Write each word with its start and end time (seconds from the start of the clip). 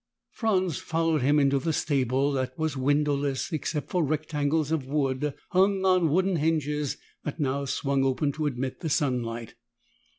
Franz 0.31 0.79
followed 0.79 1.21
him 1.21 1.37
into 1.37 1.59
the 1.59 1.71
stable, 1.71 2.31
that 2.31 2.57
was 2.57 2.75
windowless, 2.75 3.51
except 3.53 3.91
for 3.91 4.03
rectangles 4.03 4.71
of 4.71 4.87
wood 4.87 5.35
hung 5.51 5.85
on 5.85 6.09
wooden 6.09 6.37
hinges 6.37 6.97
that 7.23 7.39
now 7.39 7.65
swung 7.65 8.03
open 8.03 8.31
to 8.31 8.47
admit 8.47 8.79
the 8.79 8.89
sunlight. 8.89 9.53